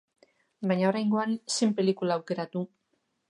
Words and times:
Baina 0.71 0.87
oraingoan 0.91 1.35
zein 1.57 1.75
pelikula 1.81 2.17
aukeratu? 2.21 2.65